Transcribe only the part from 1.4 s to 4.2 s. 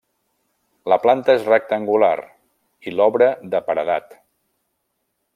rectangular, i l'obra de paredat.